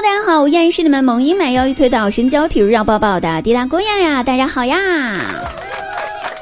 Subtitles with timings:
[0.00, 4.78] 大家好，我依然是你们萌音买腰一推倒身娇体弱要抱抱的滴答姑娘呀，大家好呀，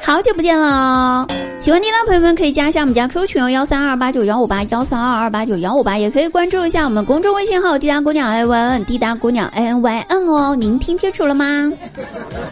[0.05, 1.27] 好久不见了。
[1.67, 11.69] 喜欢滴答朋友们可以加一下我们家 Q 群哦，幺三二八九幺五八幺三二二八九幺五八，也可以关注一下我们公众微信号滴答姑娘 A Y N 滴答姑娘 N Y N 哦，您听清楚了吗？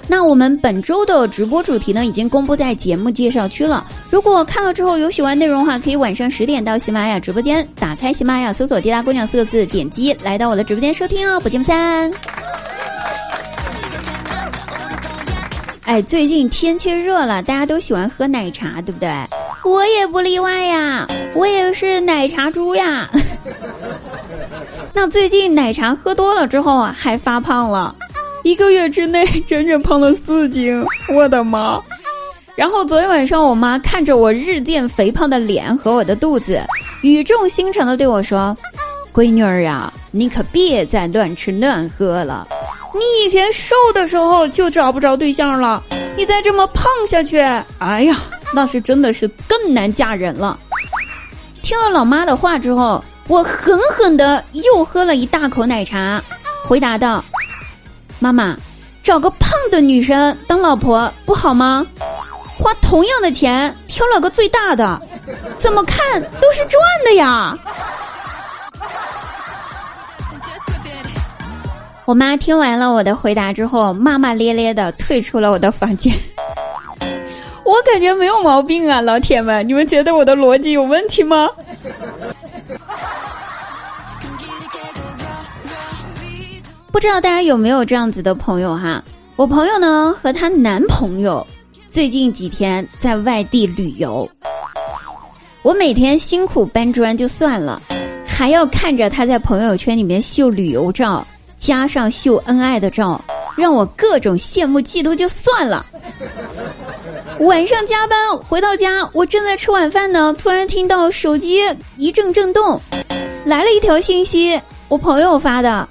[0.08, 3.86] 那我们本周的直播主题呢，已经公布在节目介绍区了。
[4.10, 12.10] 如果看了之后有喜欢内容的话，可以晚上十点到喜马拉雅直播间，打开喜马拉雅搜索“滴答姑娘”四个字，点击来到我的直播间收听哦，不见不散。
[15.84, 19.08] 哎，最近天气热了，大家都喜欢喝奶茶，对不对？
[19.64, 23.08] 我也不例外呀，我也是奶茶猪呀。
[24.94, 27.94] 那最近奶茶喝多了之后啊，还发胖了，
[28.42, 30.82] 一个月之内整整胖了四斤，
[31.14, 31.80] 我的妈！
[32.56, 36.62] 然后昨天晚上，我妈看着我日渐肥胖的脸和我的肚子，
[37.02, 38.56] 语重心长的对我说
[39.12, 42.48] ：“闺女儿呀，你可别再乱吃乱喝了。”
[42.94, 45.82] 你以前瘦的时候就找不着对象了，
[46.16, 47.40] 你再这么胖下去，
[47.78, 48.16] 哎呀，
[48.54, 50.56] 那是真的是更难嫁人了。
[51.60, 56.22] 听了老妈的话之后，我狠狠的又喝了一大口奶茶，
[56.64, 57.24] 回答道
[58.20, 58.56] ：“妈妈，
[59.02, 61.84] 找个胖的女生当老婆不好吗？
[62.56, 65.00] 花同样的钱挑了个最大的，
[65.58, 67.58] 怎么看都是赚的呀。”
[72.06, 76.14] 我妈听完了我的回答之后，骂骂咧咧的退出了我的房间。
[77.64, 81.48] 我感觉没有毛病啊，老铁们，你们觉得我的逻辑有问题吗？
[86.92, 89.02] 不知道大家有没有这样子的朋友哈？
[89.36, 91.44] 我朋友呢和她男朋友
[91.88, 94.28] 最近几天在外地旅游，
[95.62, 97.80] 我每天辛苦搬砖就算了，
[98.26, 101.26] 还要看着他在朋友圈里面秀旅游照。
[101.64, 103.18] 加上秀恩爱的照，
[103.56, 105.86] 让我各种羡慕嫉妒就算了。
[107.40, 111.62] 晚上加班回到家，我正在吃晚饭呢，突然听到手机
[111.96, 112.78] 一阵震动，
[113.46, 115.88] 来了一条信息，我朋友发的，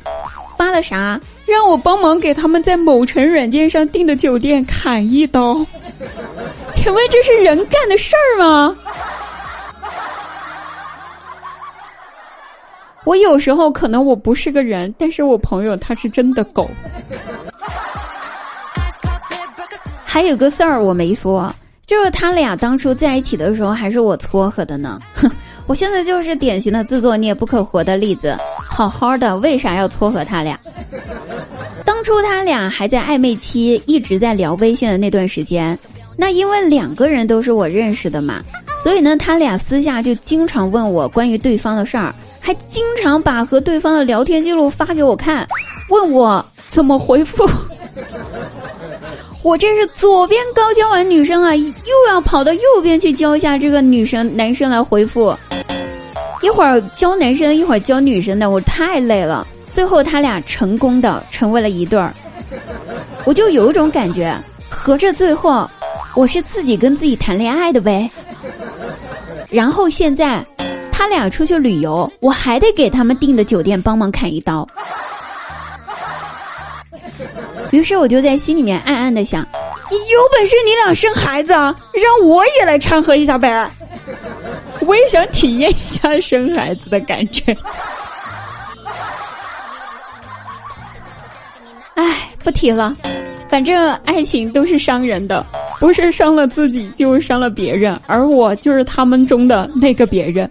[0.56, 1.20] 发了啥？
[1.48, 5.56] 让我帮忙给他们在某城软件上订的酒店砍一刀。
[6.72, 8.78] 请问这是人干的事儿吗？
[13.04, 16.70] 我有时候可能我不是个人，但是我朋友他是真的狗。
[20.04, 21.54] 还有个事儿我没说，
[21.88, 25.00] 就是他俩当初在一起的时候还是我撮合的呢。
[25.16, 25.30] 哼，
[25.66, 28.38] 我现在就是典型的自作孽不可活的例子。
[28.56, 30.58] 好好的，为啥要撮合他俩？
[31.84, 35.78] 当初他俩还在暧昧期，一直在聊微信的那段时间，
[36.16, 38.42] 那因为两个人都是我认识的嘛，
[38.84, 42.14] 所以呢，他俩私下就经常问我关于对方的事儿。
[42.46, 45.48] 还经常把和对方的聊天记录发给我看，
[45.90, 47.50] 问我怎么回复。
[49.42, 55.34] 我这是左边刚教完女生啊，又要跑到右边去教一下这个女生男生来回复。
[56.42, 59.48] 一会儿教男生，一会儿教女生的，我太累了。
[59.72, 62.14] 最后他俩成功的成为了一对儿，
[63.24, 64.38] 我就有一种感觉，
[64.68, 65.66] 合着最后
[66.14, 68.12] 我是自己跟自己谈恋爱的呗。
[69.50, 70.46] 然后现在。
[70.96, 74.66] 他俩出去旅游，我还得给他们订的酒店帮忙砍一刀。
[77.72, 79.42] 于是我就在心里面暗暗的想：
[79.90, 83.68] 有本事你俩生孩子啊，让我也来掺和一下呗！
[84.82, 87.58] 我也想体验一下生孩子的感觉。
[91.96, 92.94] 哎，不提了，
[93.54, 95.46] 反正爱情都是伤人的，
[95.80, 100.50] 不是伤了自己，就是伤了别人，而我就是他们中的那个别人。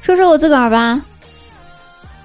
[0.00, 1.02] 说说我自个儿吧。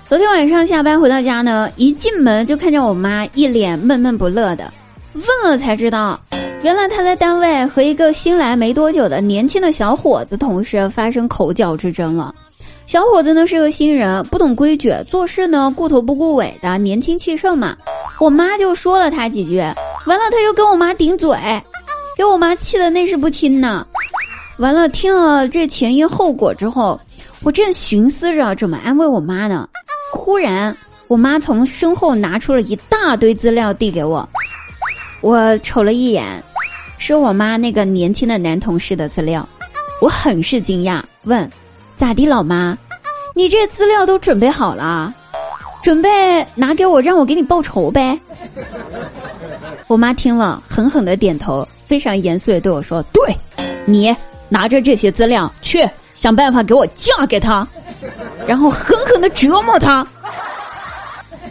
[0.08, 4.72] 昨天晚上下班回到家呢，一进门就看见我妈一脸闷闷不乐的。
[5.16, 6.22] 问了才知道，
[6.62, 12.36] 原来她在单位和一个新来没多久的年轻的小伙子同事发生口角之争了。
[12.94, 17.76] 小伙子呢是个新人，不懂规矩，做事呢顾头不顾尾的，年轻气盛嘛。
[18.20, 19.58] 我妈就说了他几句，
[20.06, 21.36] 完了他又跟我妈顶嘴，
[22.16, 23.84] 给我妈气的那是不轻呢。
[24.60, 27.02] 完了，听了这前因后果之后。
[27.42, 29.68] 我正寻思着怎么安慰我妈呢，
[30.12, 34.30] 忽然我妈从身后拿出了一大堆资料递给我，
[35.22, 36.24] 我瞅了一眼，
[37.00, 39.50] 是我妈那个年轻的男同事的资料，
[40.00, 41.50] 我很是惊讶，问
[41.96, 42.78] ：“咋地，老妈？
[43.36, 45.14] 你这资料都准备好了，
[45.82, 48.20] 准备拿给我让我给你报仇呗？”
[49.88, 53.38] 我妈听了狠狠的点头，非常严肃的对我说：“对，
[53.86, 54.16] 你。”
[54.50, 57.68] 拿着这些资料去想办法给我嫁给他，
[58.46, 60.06] 然后狠狠的折磨他。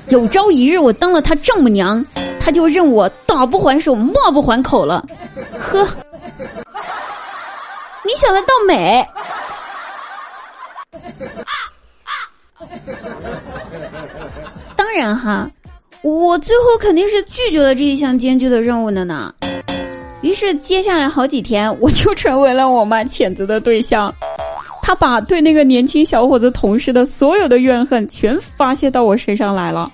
[0.06, 2.04] 有朝一日我当了他丈母娘，
[2.38, 5.04] 他就认我打不还手，骂不还口了。
[5.58, 5.84] 呵，
[8.04, 9.04] 你想得倒美？
[14.94, 15.50] 当然哈，
[16.02, 19.34] 我最后肯定是拒绝了这一项艰巨的任务的呢。
[20.20, 24.14] 于是接下来好几天，我就成为了我妈谴责的对象。
[24.82, 29.90] 她把对那个年轻小伙子同事的所有的怨恨全发泄到我身上来了。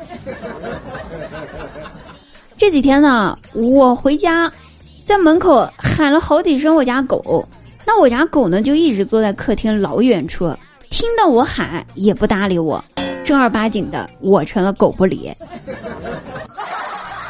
[2.56, 4.50] 这几天呢，我回家，
[5.06, 7.49] 在门口喊了好几声我家狗，
[7.87, 10.53] 那我家狗呢就一直坐在客厅老远处。
[10.91, 12.85] 听到我喊也不搭理我，
[13.29, 15.31] 正儿八经的我成了狗不理。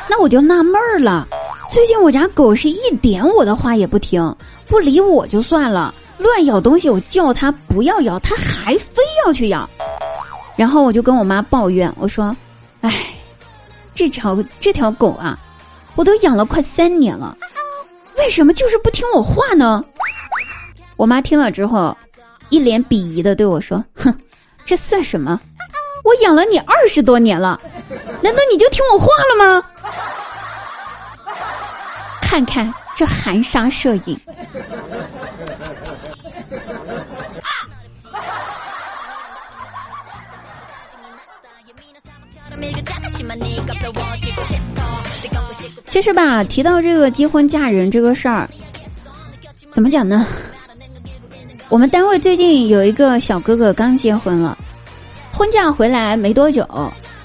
[0.09, 1.27] 那我就纳闷儿了，
[1.69, 4.33] 最近我家狗是一点我的话也不听，
[4.69, 9.69] 不理我就算了，乱咬东西，我叫它不要咬，它还非要去咬。
[10.55, 12.35] 然后我就跟我妈抱怨，我说
[12.83, 13.07] ：“哎，
[13.93, 15.37] 这条这条狗啊，
[15.97, 17.37] 我都养了快三年了，
[18.19, 19.85] 为什么就是不听我话呢？”
[20.97, 21.97] 我妈听了之后。
[22.51, 24.15] 一脸鄙夷的对我说：“哼，
[24.65, 25.39] 这算什么？
[26.09, 27.61] 我养了你二十多年了，
[28.23, 29.63] 难道你就听我话了吗？
[32.23, 34.19] 看看这含沙射影。”
[45.85, 48.49] 其实吧，提到这个结婚嫁人这个事儿，
[49.73, 50.27] 怎么讲呢？
[51.69, 54.57] 我们单位最近有一个小哥哥刚结婚了，
[55.39, 56.67] 婚假回来没多久，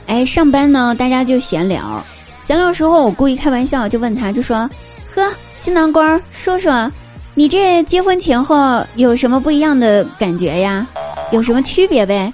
[0.06, 2.00] 哎，上班呢大家就闲聊，
[2.46, 4.70] 闲聊时候我故意开玩笑就问他，就说
[5.16, 6.88] ：“呵，新郎官，说说，
[7.34, 10.86] 你这结婚前后有什么不一样的感觉呀？
[11.32, 12.32] 有什么区别呗？”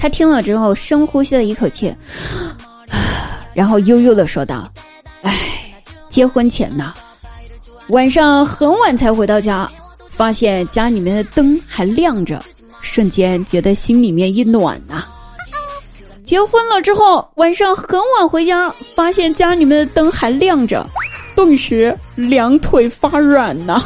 [0.00, 1.94] 他听了之后深呼吸了一口气，
[3.52, 4.66] 然后悠悠的说道
[5.20, 5.34] ：“哎，
[6.08, 6.94] 结婚前呢，
[7.88, 9.70] 晚上很晚才回到家。”
[10.08, 12.42] 发现家里面的灯还亮着，
[12.86, 15.04] 瞬间觉得心里面一暖呐。
[16.24, 20.84] 结婚了之后，晚上很晚回家，发现家里面的灯还亮着，
[21.34, 23.82] 顿时两腿发软呐。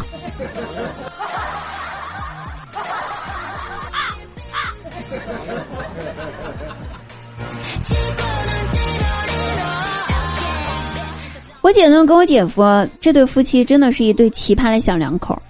[11.62, 12.62] 我姐呢跟我姐夫
[13.00, 15.40] 这对夫妻真的是一对奇葩的小两口。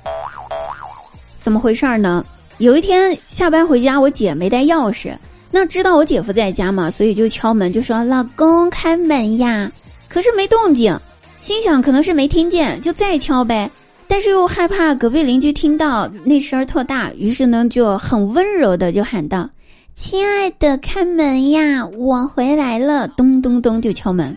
[1.39, 2.25] 怎么回事儿呢？
[2.61, 5.17] 有一天下班回家，我姐没带钥匙，
[5.51, 9.73] 那知道我姐夫在家嘛，所以就敲门，就说：“老公开门呀！”
[10.11, 10.95] 可是没动静，
[11.41, 13.71] 心想可能是没听见，就再敲呗。
[14.07, 19.49] 但是又害怕隔壁邻居听到那声儿特大，于是呢就很温柔的就喊道
[19.97, 24.37] ：“亲爱的，开门呀，我回来了！”咚咚咚就敲门，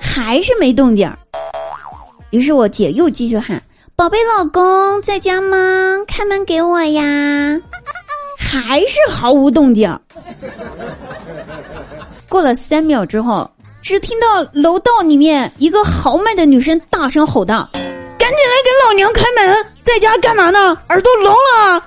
[0.00, 1.08] 还是没动静。
[2.30, 3.62] 于是我姐又继续喊。
[3.96, 5.56] 宝贝老公在家吗？
[6.08, 7.02] 开门给我呀！
[8.36, 9.96] 还是毫无动静。
[12.28, 13.48] 过了三秒之后，
[13.80, 17.68] 只听到楼道里面一个豪迈的女生大声吼道
[18.18, 19.64] ：“赶紧来给老娘开门！
[19.84, 20.76] 在家干嘛呢？
[20.88, 21.80] 耳朵聋了！”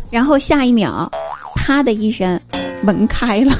[0.12, 1.10] 然后下一秒，
[1.54, 2.38] 啪的一声，
[2.82, 3.52] 门开了。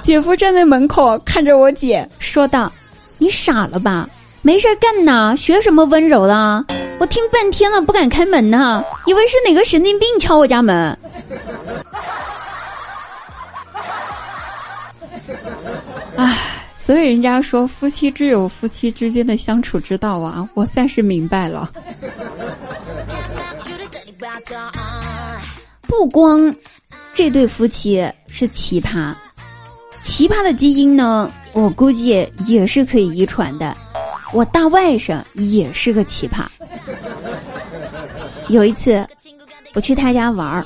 [0.00, 2.72] 姐夫站在门口看着我姐，说道。
[3.18, 4.08] 你傻了吧？
[4.40, 6.64] 没事干呢，学什么温柔了？
[7.00, 10.96] 我听半天了，不敢开门呢，以为是哪个神经病敲我家门。
[16.16, 16.36] 唉，
[16.74, 21.70] 所以人家说夫妻只有夫妻之间的相处之道啊，我算是明白了。
[25.82, 26.54] 不光
[27.12, 29.14] 这对夫妻是奇葩，
[30.02, 31.30] 奇葩的基因呢？
[31.52, 33.76] 我估计也是可以遗传的，
[34.32, 36.44] 我大外甥也是个奇葩。
[38.48, 39.06] 有一次，
[39.74, 40.64] 我去他家玩儿，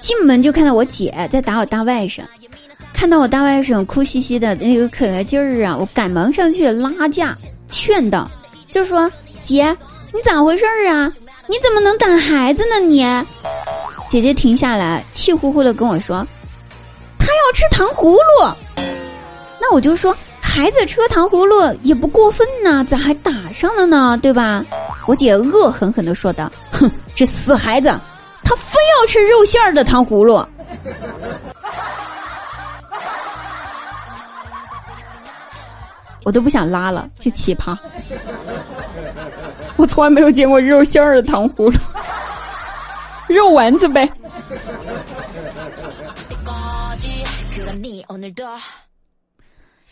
[0.00, 2.22] 进门就看到我姐在打我大外甥，
[2.92, 7.36] 看到我大外甥哭兮兮的那个可爱劲儿啊，我赶忙上去拉架
[7.68, 8.28] 劝道，
[8.72, 9.10] 就说
[9.42, 9.76] ：“姐，
[10.12, 11.12] 你咋回事儿啊？
[11.46, 12.80] 你怎么能打孩子呢？
[12.80, 13.04] 你？”
[14.08, 16.26] 姐姐停下来，气呼呼的跟我说
[17.18, 18.54] ：“他要吃糖葫芦。”
[19.60, 24.18] 那我就说，孩子吃糖葫芦也不过分呢，咋还打上了呢？
[24.22, 24.64] 对吧？
[25.06, 27.88] 我姐恶狠狠的说道：“哼，这死孩子，
[28.42, 30.36] 他非要吃肉馅儿的糖葫芦。
[36.24, 37.76] ”我都不想拉了，这奇葩。
[39.76, 41.78] 我从来没有见过肉馅儿的糖葫芦，
[43.28, 44.08] 肉丸子呗。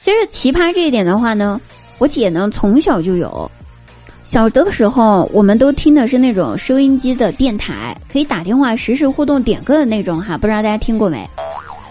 [0.03, 1.61] 其实奇葩这一点的话呢，
[1.99, 3.51] 我姐呢从小就有。
[4.25, 11.27] 小的时候，我们都听的是那种收音机的电台，可以打电话实时互动点歌的那种哈，不知道大家听过没？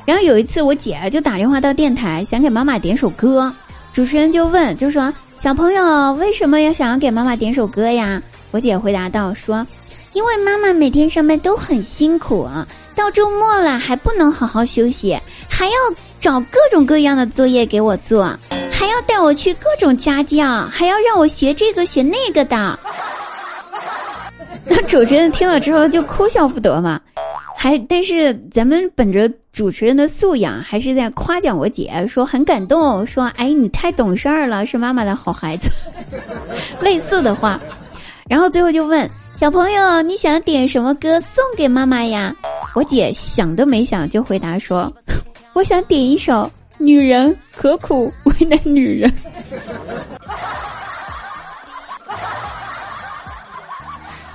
[0.06, 3.52] 然后有一次，我姐就打电话到电台，想给妈妈点首歌，
[3.92, 8.22] 主持人就问，就说：“小朋友为什么要想要给妈妈点首歌呀？”
[8.52, 9.66] 我姐回答道：“说，
[10.14, 15.74] 因为妈妈每天上班都很辛苦啊，到周末了还不能好好休息，还要
[16.20, 18.38] 找各种各样的作业给我做。”
[18.72, 22.78] 还要带我去各种家教，还要让我学这个学那个的。
[24.64, 27.02] 那 主持人听了之后就哭笑不得嘛，
[27.58, 35.72] 还但是咱们本着主持人的素养，还是在夸奖我姐，说很感动，说哎你太懂事儿了，是妈妈的好孩子，
[36.80, 37.60] 类似的话。
[38.30, 42.36] 然后最后就问小朋友你想点什么歌送给妈妈呀？
[42.76, 44.94] 我姐想都没想就回答说，
[45.58, 46.48] 我想点一首。
[46.78, 49.12] 女人何苦为难女人？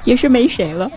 [0.02, 0.91] 也是没谁了。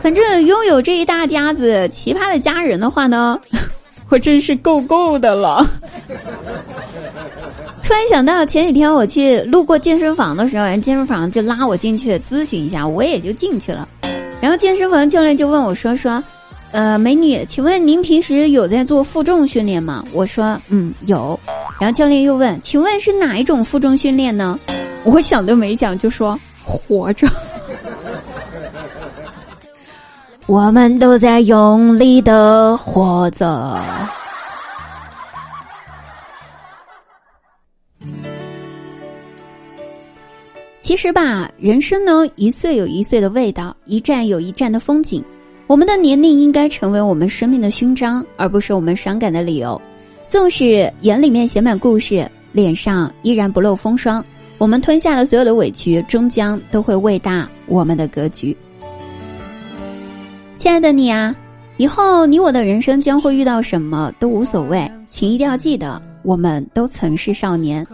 [0.00, 3.38] 反正拥有这一大家子奇葩的家人的话呢，
[4.08, 5.62] 我真是够够的了。
[7.82, 13.86] 突然想到前几天我去路过健身房的时候，人健身房就拉我进去咨询一下，我也就进去了。
[14.40, 16.24] 然后健身房教练就问我说：“说。”
[16.74, 20.04] 呃，美女，请问您平时有在做负重训练吗？
[20.12, 21.38] 我说，嗯，有。
[21.78, 24.58] 然后教练又问，请问是哪一种负重训练呢？
[25.06, 27.28] 我想都没想就说，活着。
[30.48, 33.80] 我们都在用力的活着。
[40.80, 45.24] 其实吧，人生呢，一岁有一岁的味道，一站有一站的风景。
[45.66, 49.80] 我们的年龄应该成为我们生命的勋章，而不是我们伤感的理由。
[50.28, 54.22] 纵使眼里面写满故事，脸上依然不露风霜，
[54.58, 58.54] 我们吞下的所有的委屈，终将都会喂大我们的格局。
[60.58, 61.34] 亲爱的你啊，
[61.78, 67.86] 以后你我的人生将会遇到什么都无所谓，请一定要记得，我们都曾是少年，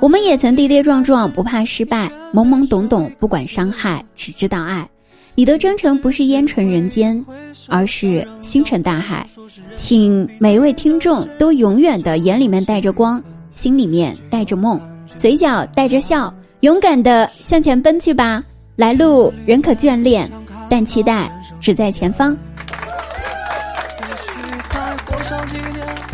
[0.00, 4.88] 我们也曾跌跌撞撞，不怕失败，懵懵懂懂，不管伤害，只知道爱。
[5.34, 7.24] 你的真诚不是烟尘人间，
[7.68, 9.26] 而是星辰大海。
[9.74, 14.78] 请每一位听众都永远的眼里面带着光，心里面带着梦，
[15.16, 18.44] 嘴角带着笑，勇敢的向前奔去吧。
[18.76, 20.30] 来路仍可眷恋，
[20.68, 22.36] 但期待只在前方。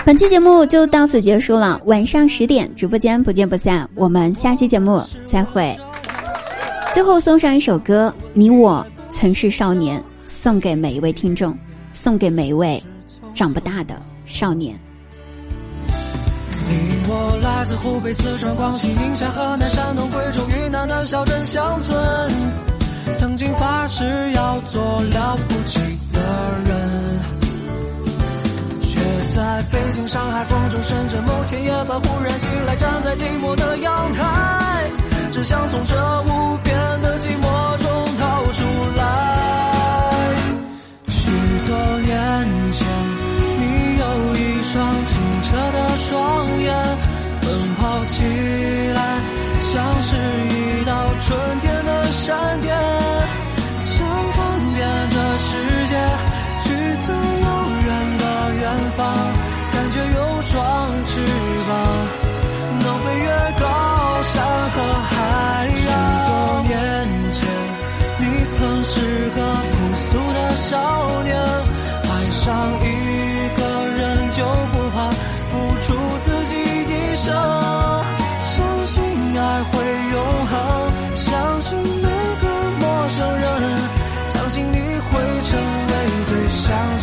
[0.04, 3.88] 本期节目就到此结束了，晚上十点直播间不见不散。
[3.96, 5.76] 我们下期节目再会。
[6.94, 8.86] 最后送上一首歌，你我。
[9.10, 11.56] 曾是少年，送给每一位听众，
[11.90, 12.82] 送给每一位
[13.34, 14.78] 长不大的少年。
[16.70, 21.98] 你我来自湖北、四川、广西、宁夏、河南、山东、贵州、云南的小镇乡村，
[23.16, 25.80] 曾经发誓要做了不起
[26.12, 26.20] 的
[26.68, 27.20] 人，
[28.82, 34.90] 却在北京、上海、广州、深圳，某天夜晚忽然醒来，站在寂寞的阳台，
[35.32, 37.47] 只想从这无边的寂寞
[46.08, 46.16] 双
[46.62, 46.72] 眼，
[47.42, 48.24] 奔跑起
[48.94, 49.20] 来
[49.60, 52.74] 像是一道春天的闪电，
[53.82, 55.50] 想看遍这世
[55.86, 55.92] 界，
[56.64, 56.66] 去
[57.04, 57.46] 最遥
[57.84, 57.86] 远
[58.16, 58.24] 的
[58.54, 58.64] 远
[58.96, 59.04] 方，
[59.70, 60.56] 感觉有双
[61.04, 61.20] 翅
[61.68, 61.76] 膀，
[62.80, 63.28] 能飞越
[63.60, 63.66] 高
[64.22, 64.36] 山
[64.70, 65.76] 和海洋。
[65.76, 65.84] 许
[66.26, 66.32] 多
[66.68, 66.72] 年
[67.32, 67.38] 前，
[68.18, 69.76] 你曾是个朴
[70.08, 72.46] 素的少年，爱上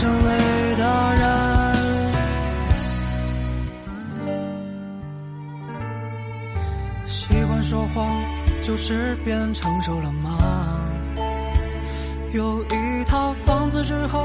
[0.05, 0.29] 成为
[0.75, 1.25] 的人。
[7.07, 8.07] 习惯说谎，
[8.62, 10.38] 就是变成熟了吗？
[12.33, 14.24] 有一套房子之后，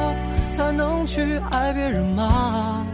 [0.50, 2.86] 才能去爱别人吗？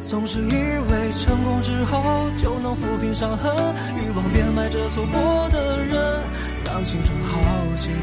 [0.00, 3.54] 总是以为成功之后就能抚平伤痕，
[3.96, 6.24] 欲望变卖着错过的人，
[6.64, 7.38] 让青春耗
[7.76, 7.94] 尽，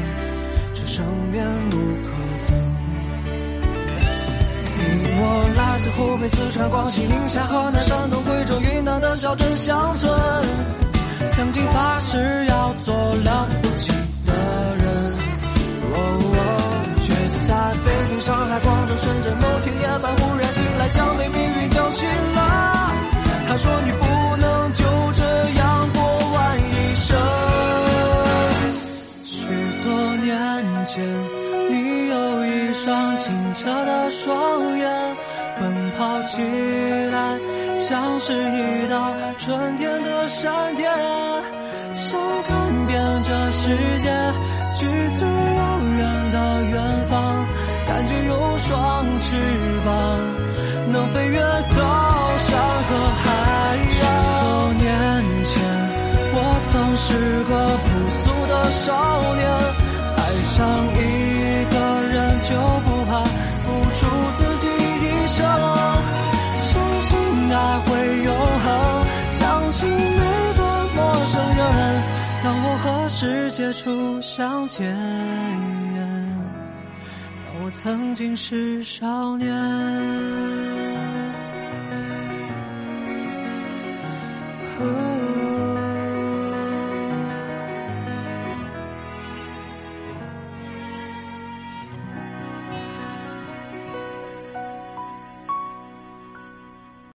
[0.72, 2.12] 只剩面目可
[2.46, 2.77] 憎。
[5.98, 10.08] 湖北、四川、广西、宁夏、河南、山东、贵州、云南的小镇乡村，
[11.32, 11.98] 曾经发。
[11.98, 13.92] 誓要做了不起
[14.24, 14.32] 的
[14.78, 14.86] 人。
[15.92, 15.96] 哦，
[17.00, 22.92] 觉得在北京、上海、广州、深圳，某天夜半忽然醒来，像被命运叫醒了。
[23.48, 25.24] 他说你不能就这
[25.58, 26.00] 样过
[26.32, 27.18] 完一生。
[29.24, 29.44] 许
[29.82, 31.04] 多年前，
[31.68, 35.16] 你有一双清澈的双眼，
[36.28, 36.42] 起
[37.10, 37.38] 来
[37.78, 40.92] 像是一道春天的闪电，
[41.94, 44.10] 想看遍这世界，
[44.74, 47.46] 去最遥远的远方，
[47.86, 49.36] 感觉有双翅
[49.86, 49.90] 膀，
[50.92, 51.80] 能飞越高
[52.36, 52.90] 山和
[53.24, 53.26] 海
[53.78, 53.88] 洋。
[53.90, 54.04] 许
[54.44, 54.84] 多年
[55.44, 55.62] 前，
[56.34, 57.06] 我曾是
[57.44, 57.52] 个
[57.86, 57.88] 朴
[58.20, 58.86] 素的少
[59.34, 59.48] 年，
[60.16, 60.56] 爱上
[60.92, 60.96] 一
[61.72, 61.74] 个
[62.12, 62.52] 人就
[73.20, 74.88] 世界初相见。
[77.44, 79.48] 当我曾经是少年。